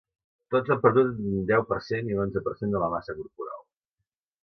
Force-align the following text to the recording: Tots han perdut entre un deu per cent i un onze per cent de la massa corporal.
Tots 0.55 0.71
han 0.75 0.79
perdut 0.85 1.11
entre 1.17 1.35
un 1.41 1.45
deu 1.53 1.67
per 1.73 1.79
cent 1.91 2.11
i 2.11 2.19
un 2.19 2.25
onze 2.27 2.45
per 2.51 2.57
cent 2.65 2.77
de 2.77 2.85
la 2.87 2.93
massa 2.97 3.19
corporal. 3.23 3.67